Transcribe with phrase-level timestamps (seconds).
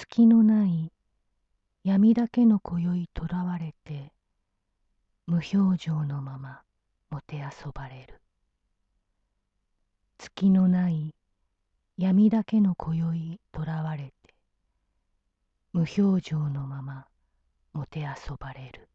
[0.00, 0.92] 月のない
[1.82, 4.12] 闇だけの今宵とらわれて
[5.26, 6.62] 無表情のまま
[7.10, 8.22] もてあそばれる。
[10.16, 11.16] 月のない
[11.96, 14.12] 闇だけの今宵とらわれて
[15.72, 17.08] 無表情のまま
[17.72, 18.88] もてあそばれる。